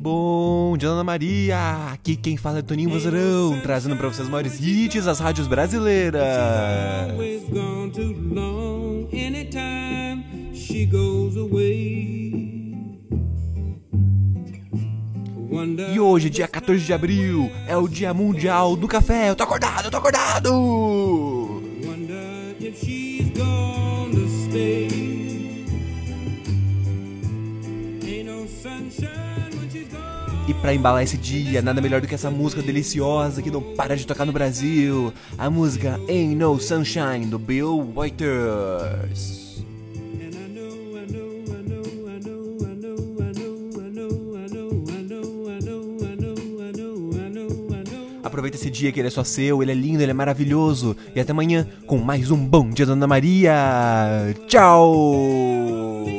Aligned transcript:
Bom 0.00 0.76
dia, 0.76 0.88
Ana 0.88 1.04
Maria! 1.04 1.92
Aqui 1.92 2.16
quem 2.16 2.36
fala 2.36 2.58
é 2.58 2.62
Toninho 2.62 2.90
Vozarão, 2.90 3.60
trazendo 3.62 3.96
pra 3.96 4.08
vocês 4.08 4.26
os 4.26 4.28
maiores 4.28 4.58
hits 4.60 5.04
das 5.04 5.20
rádios 5.20 5.46
brasileiras. 5.46 6.20
E 15.94 16.00
hoje, 16.00 16.30
dia 16.30 16.48
14 16.48 16.84
de 16.84 16.92
abril, 16.92 17.48
é 17.68 17.76
o 17.76 17.86
Dia 17.86 18.12
Mundial 18.12 18.74
do 18.74 18.88
Café. 18.88 19.30
Eu 19.30 19.36
tô 19.36 19.44
acordado, 19.44 19.84
eu 19.84 19.90
tô 19.92 19.98
acordado! 19.98 20.50
E 30.48 30.54
para 30.54 30.74
embalar 30.74 31.02
esse 31.02 31.16
dia, 31.16 31.62
nada 31.62 31.80
melhor 31.80 32.00
do 32.00 32.08
que 32.08 32.14
essa 32.14 32.30
música 32.30 32.60
deliciosa 32.60 33.40
que 33.40 33.50
não 33.50 33.62
para 33.62 33.96
de 33.96 34.04
tocar 34.06 34.24
no 34.24 34.32
Brasil, 34.32 35.12
a 35.38 35.48
música 35.48 36.00
Ain't 36.08 36.34
No 36.34 36.58
Sunshine 36.58 37.26
do 37.26 37.38
Bill 37.38 37.92
Withers. 37.94 39.40
Aproveita 48.24 48.56
esse 48.56 48.70
dia 48.70 48.90
que 48.90 49.00
ele 49.00 49.08
é 49.08 49.10
só 49.10 49.24
seu, 49.24 49.62
ele 49.62 49.72
é 49.72 49.74
lindo, 49.74 50.02
ele 50.02 50.10
é 50.10 50.14
maravilhoso. 50.14 50.96
E 51.14 51.20
até 51.20 51.32
amanhã 51.32 51.66
com 51.86 51.98
mais 51.98 52.30
um 52.30 52.36
Bom 52.36 52.70
Dia 52.70 52.86
Dona 52.86 53.06
Maria. 53.06 53.54
Tchau! 54.46 56.09